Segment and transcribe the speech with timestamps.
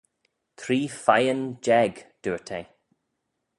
[0.61, 2.67] Three feiyghyn jeig, dooyrt eh.